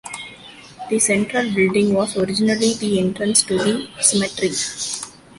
[0.89, 4.49] The central building was originally the entrance to the cemetery.